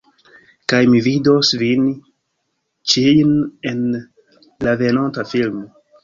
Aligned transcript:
Kaj 0.71 0.77
mi 0.91 0.99
vidos 1.07 1.49
vin 1.63 1.83
ĉijn 2.93 3.35
en 3.73 3.83
la 4.69 4.73
venonta 4.81 5.27
filmo 5.35 5.63